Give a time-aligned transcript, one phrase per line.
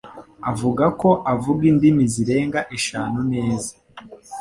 [0.51, 3.71] avuga ko avuga indimi zirenga eshanu neza